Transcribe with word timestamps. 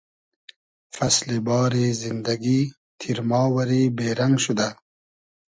فئسلی 0.95 1.39
باری 1.47 1.85
زیندئگی 2.01 2.61
تیرما 2.99 3.41
وئری 3.53 3.83
بې 3.97 4.09
رئنگ 4.19 4.35
شودۂ 4.43 4.69